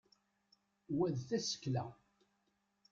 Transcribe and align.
wa 0.97 1.07
d 1.15 1.17
tasekla 1.27 1.85